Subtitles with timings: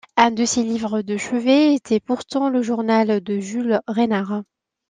[0.17, 4.41] Un de ses livres de chevet était pourtant le journal de Jules Renard.